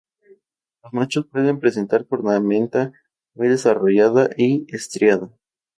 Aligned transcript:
Los 0.83 0.93
machos 0.93 1.27
pueden 1.27 1.59
presentar 1.59 2.07
cornamenta 2.07 2.91
muy 3.35 3.49
desarrollada 3.49 4.31
y 4.35 4.65
estriada. 4.75 5.29